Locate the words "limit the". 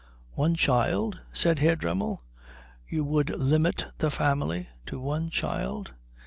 3.39-4.09